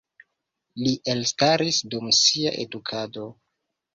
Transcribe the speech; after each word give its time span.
Li 0.85 0.93
elstaris 1.13 1.77
dum 1.95 2.09
sia 2.21 2.53
edukado. 2.65 3.29